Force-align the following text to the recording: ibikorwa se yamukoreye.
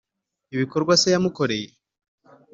ibikorwa 0.55 0.93
se 1.01 1.07
yamukoreye. 1.13 1.69